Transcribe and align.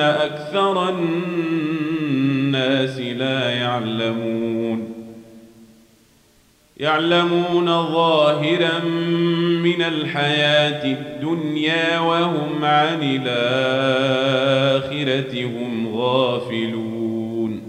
أكثر 0.00 0.88
الناس 0.88 2.98
لا 2.98 3.50
يعلمون 3.50 4.90
يعلمون 6.80 7.66
ظاهرا 7.66 8.84
من 9.62 9.82
الحياة 9.82 10.84
الدنيا 10.84 11.98
وهم 11.98 12.64
عن 12.64 13.20
الآخرة 13.26 14.24
هم 15.44 15.96
غافلون 15.96 17.62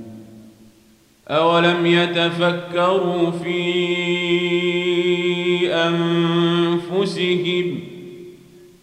أولم 1.28 1.86
يتفكروا 1.86 3.32
في 3.32 3.82
أنفسهم؟ 5.74 7.80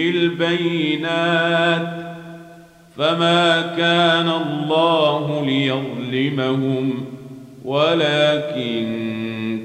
بالبينات 0.00 1.88
فما 2.96 3.74
كان 3.76 4.28
الله 4.28 5.44
ليظلمهم 5.46 7.04
ولكن 7.64 8.86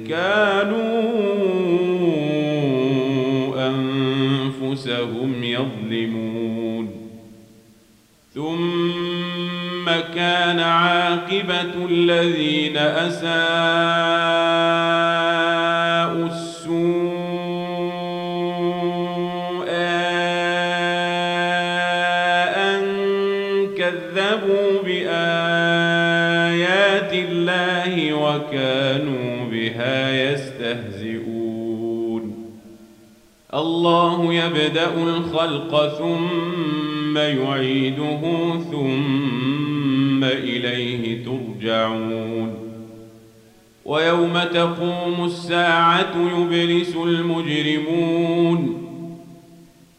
كانوا 0.10 1.06
أنفسهم 3.70 5.44
يظلمون. 5.44 6.90
ثم 8.34 9.86
كان 10.16 10.60
عاقبة 10.60 11.86
الذين 11.90 12.78
أساءوا 12.78 14.46
بآيات 27.06 27.14
الله 27.14 28.14
وكانوا 28.14 29.50
بها 29.52 30.32
يستهزئون. 30.32 32.24
الله 33.54 34.34
يبدأ 34.34 34.94
الخلق 35.04 35.98
ثم 35.98 37.18
يعيده 37.18 38.22
ثم 38.72 40.24
إليه 40.24 41.26
ترجعون. 41.26 42.54
ويوم 43.86 44.40
تقوم 44.54 45.26
الساعة 45.26 46.14
يبلس 46.38 46.96
المجرمون. 46.96 48.82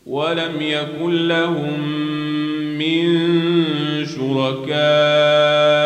ولم 0.06 0.52
يكن 0.60 1.28
لهم 1.28 1.80
من 2.78 3.06
شركائهم 4.06 5.85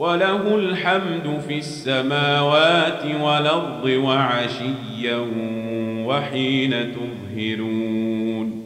وله 0.00 0.54
الحمد 0.54 1.42
في 1.48 1.58
السماوات 1.58 3.04
والأرض 3.20 3.84
وعشيا 3.84 5.26
وحين 6.06 6.92
تظهرون. 6.92 8.64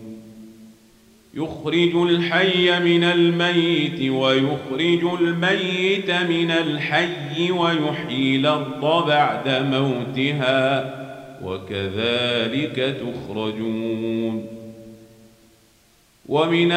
يخرج 1.35 1.97
الحي 1.97 2.81
من 2.81 3.05
الميت 3.05 4.11
ويخرج 4.11 5.21
الميت 5.21 6.11
من 6.11 6.51
الحي 6.51 7.51
ويحيي 7.51 8.37
الأرض 8.37 9.07
بعد 9.07 9.49
موتها 9.49 10.95
وكذلك 11.45 12.97
تخرجون. 13.01 14.47
ومن 16.29 16.73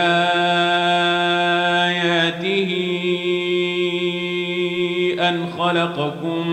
أن 5.29 5.47
خلقكم 5.57 6.50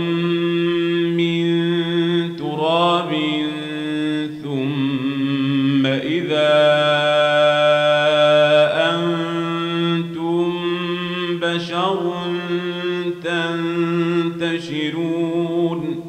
من 1.17 1.47
تراب 2.37 3.12
ثم 4.43 5.87
إذا 5.87 6.55
أنتم 8.91 10.53
بشر 11.43 12.15
تنتشرون 14.35 16.00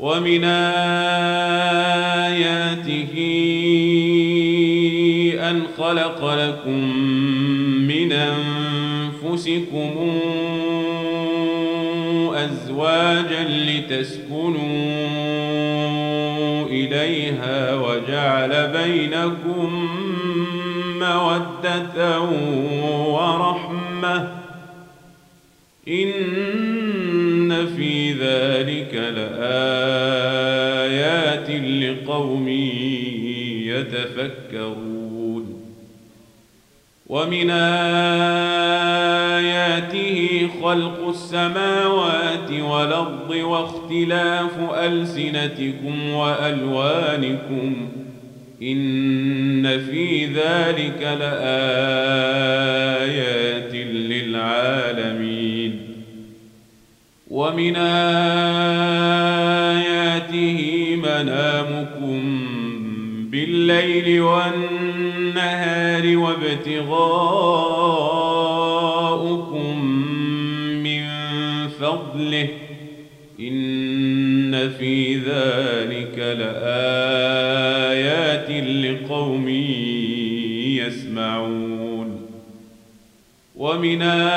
ومن 0.00 0.44
آياته 0.44 0.74
أن 5.50 5.62
خلق 5.78 6.34
لكم 6.34 6.96
من 7.88 8.12
أنفسكم 8.12 9.90
أزواجا 12.44 13.44
لتسكنوا 13.48 14.54
إليها 16.66 17.74
وجعل 17.74 18.72
بينكم 18.72 19.88
مودة 21.00 22.20
ورحمة. 23.08 24.28
إن 25.88 27.66
في 27.76 28.12
ذلك 28.12 28.94
لآيات 28.94 30.30
لقوم 31.50 32.48
يتفكرون. 33.68 34.94
ومن 37.06 37.50
آياته 37.50 38.53
خلق 40.74 41.08
السماوات 41.08 42.50
والأرض 42.50 43.30
واختلاف 43.30 44.50
ألسنتكم 44.70 46.10
وألوانكم 46.10 47.88
إن 48.62 49.78
في 49.78 50.26
ذلك 50.26 51.16
لآيات 51.20 52.14
للعالمين 53.94 55.80
ومن 57.30 57.76
آياته 57.76 58.20
منامكم 60.96 62.20
بالليل 63.30 64.20
والنهار 64.22 66.16
وابتغاؤكم 66.16 67.54
فضله 72.24 72.48
إن 73.40 74.70
في 74.78 75.14
ذلك 75.14 76.18
لآيات 76.38 77.60
لقوم 78.66 79.48
يسمعون. 80.78 82.20
ومن 83.56 84.02
آياته 84.02 84.36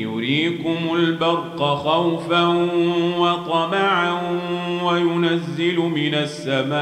يريكم 0.00 0.76
البرق 0.94 1.64
خوفا 1.74 2.46
وطمعا 3.18 4.20
وينزل 4.82 5.76
من 5.76 6.14
السماء 6.14 6.74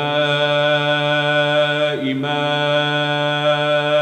ماء 2.14 4.01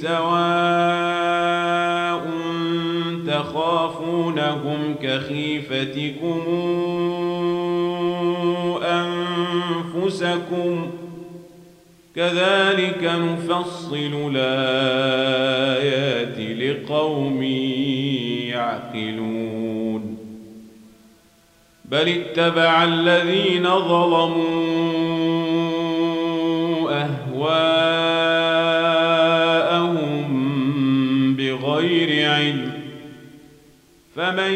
سواء 0.00 1.90
تخافونهم 3.26 4.94
كخيفتكم 5.02 6.40
أنفسكم 9.94 10.90
كذلك 12.16 13.02
نفصل 13.04 14.30
الآيات 14.36 16.38
لقوم 16.58 17.42
يعقلون. 18.52 20.16
بل 21.84 22.08
اتبع 22.08 22.84
الذين 22.84 23.64
ظلموا 23.64 24.99
فمن 34.20 34.54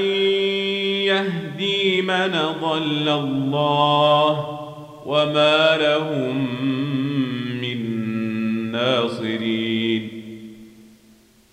يهدي 1.09 2.03
من 2.03 2.33
ضل 2.63 3.09
الله 3.09 4.61
وما 5.07 5.77
لهم 5.77 6.37
من 7.61 7.79
ناصرين. 8.73 10.11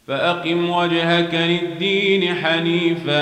فأقم 0.07 0.69
وجهك 0.69 1.33
للدين 1.33 2.35
حنيفا 2.35 3.21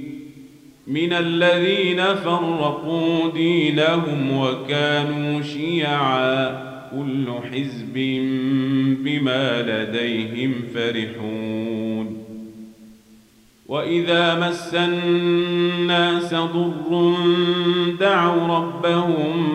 من 0.87 1.13
الذين 1.13 2.15
فرقوا 2.15 3.31
دينهم 3.33 4.37
وكانوا 4.37 5.41
شيعا. 5.41 6.71
كل 6.91 7.25
حزب 7.51 7.93
بما 9.03 9.61
لديهم 9.61 10.53
فرحون. 10.75 12.17
وإذا 13.67 14.49
مس 14.49 14.75
الناس 14.75 16.33
ضر 16.33 17.13
دعوا 17.99 18.47
ربهم 18.47 19.49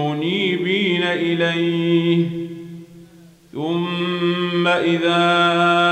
منيبين 0.00 1.02
إليه. 1.02 2.26
ثم 3.52 4.66
إذا 4.66 5.91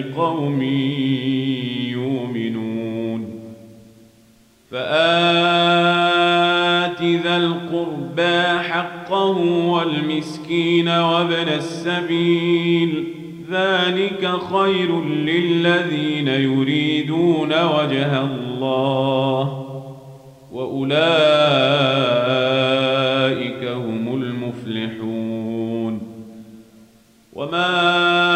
لقوم 0.00 0.62
يؤمنون. 1.92 3.40
فآت 4.70 7.02
ذا 7.02 7.36
القربى 7.36 8.58
حقه 8.58 9.38
والمسكين 9.66 10.88
وابن 10.88 11.34
السبيل. 11.34 13.04
ذلك 13.50 14.30
خير 14.52 15.04
للذين 15.04 16.28
يريدون 16.28 17.48
وجه 17.48 18.20
الله. 18.20 19.66
وأولئك 20.52 21.00
هم 23.64 24.22
المفلحون. 24.22 26.00
وما 27.32 28.29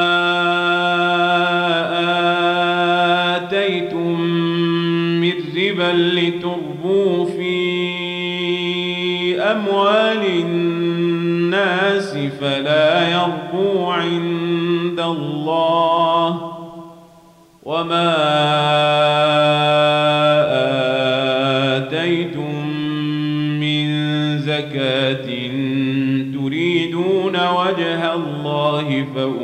أموال 9.51 10.27
الناس 10.27 12.17
فلا 12.41 13.09
يربو 13.09 13.91
عند 13.91 15.01
الله 15.01 16.53
وما 17.63 18.15
آتيتم 21.77 22.69
من 23.61 23.87
زكاة 24.39 25.27
تريدون 26.35 27.37
وجه 27.37 28.15
الله 28.15 29.05
فأولئك 29.15 29.44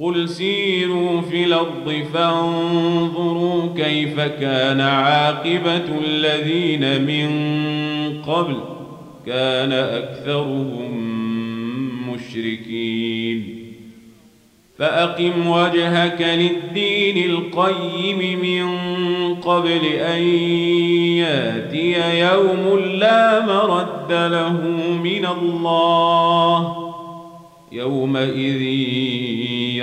قل 0.00 0.28
سيروا 0.28 1.20
في 1.20 1.44
الأرض 1.44 2.04
فانظروا 2.14 3.74
كيف 3.76 4.20
كان 4.20 4.80
عاقبه 4.80 5.84
الذين 6.04 7.02
من 7.02 7.28
قبل 8.22 8.56
كان 9.26 9.72
اكثرهم 9.72 11.16
مشركين 12.12 13.56
فاقم 14.78 15.46
وجهك 15.46 16.20
للدين 16.20 17.30
القيم 17.30 18.40
من 18.42 18.66
قبل 19.34 19.84
ان 19.86 20.22
ياتي 21.18 22.20
يوم 22.20 22.78
لا 22.78 23.46
مرد 23.46 24.12
له 24.12 24.60
من 25.02 25.26
الله 25.26 26.76
يومئذ 27.72 28.62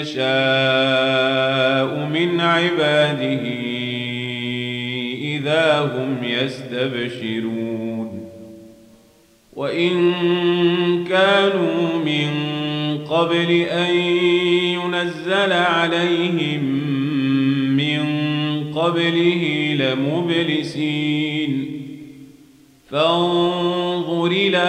يشاء 0.00 2.06
من 2.06 2.40
عباده 2.40 3.42
إذا 5.22 5.80
هم 5.80 6.24
يستبشرون. 6.24 8.28
وإن 9.56 9.94
كانوا 11.04 11.98
من 12.04 12.28
قبل 12.98 13.50
أن 13.60 13.94
ينزل 14.74 15.52
عليهم 15.52 16.62
من 17.76 18.00
قبله 18.74 19.74
لمبلسين. 19.78 21.52
فانظر 22.90 24.26
إلى 24.26 24.68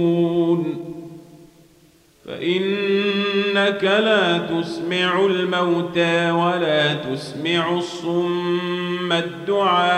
فإنك 2.41 3.83
لا 3.83 4.37
تسمع 4.37 5.25
الموتى 5.25 6.31
ولا 6.31 6.93
تسمع 6.93 7.77
الصم 7.77 9.11
الدعاء 9.11 9.91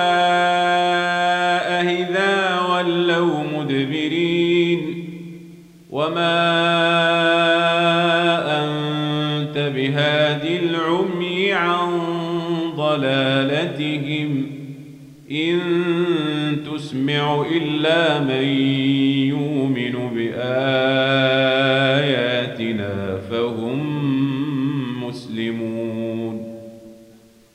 إذا 1.85 2.59
ولوا 2.69 3.43
مدبرين. 3.57 5.09
وما 5.89 6.43
أنت 8.63 9.57
بهاد 9.57 10.45
العمي 10.45 11.53
عن 11.53 11.99
ضلالتهم. 12.75 14.45
إن 15.31 15.59
تسمع 16.73 17.45
إلا 17.51 18.19
من 18.19 18.43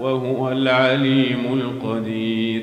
وهو 0.00 0.52
العليم 0.52 1.44
القدير. 1.52 2.62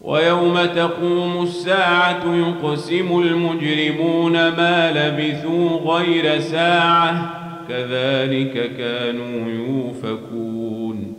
ويوم 0.00 0.64
تقوم 0.64 1.42
الساعة 1.42 2.22
يقسم 2.26 3.20
المجرمون 3.20 4.32
ما 4.32 4.92
لبثوا 4.92 5.68
غير 5.70 6.40
ساعة 6.40 7.34
كذلك 7.68 8.70
كانوا 8.78 9.50
يوفكون. 9.50 11.16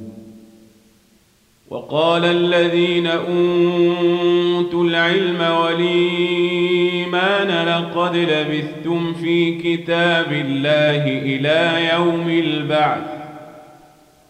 وقال 1.69 2.25
الذين 2.25 3.07
أوتوا 3.07 4.83
العلم 4.83 5.41
والإيمان 5.61 6.97
لقد 7.67 8.15
لبثتم 8.15 9.13
في 9.13 9.55
كتاب 9.55 10.31
الله 10.31 11.03
إلى 11.07 11.89
يوم 11.93 12.29
البعث. 12.29 13.16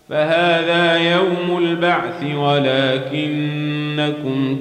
فهذا 0.10 0.98
يوم 0.98 1.58
البعث 1.58 2.24
ولكنكم 2.36 3.78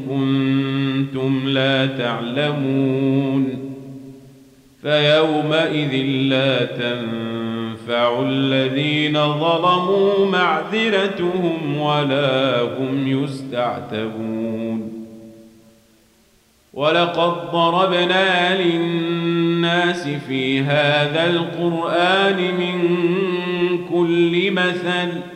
كنتم 0.09 1.49
لا 1.49 1.87
تعلمون 1.87 3.67
فيومئذ 4.83 5.95
لا 6.05 6.65
تنفع 6.65 8.23
الذين 8.23 9.15
ظلموا 9.15 10.27
معذرتهم 10.27 11.81
ولا 11.81 12.61
هم 12.61 13.09
يستعتبون 13.25 15.07
ولقد 16.75 17.51
ضربنا 17.53 18.63
للناس 18.63 20.09
في 20.09 20.61
هذا 20.61 21.31
القرآن 21.31 22.37
من 22.37 23.07
كل 23.91 24.51
مثل 24.51 25.36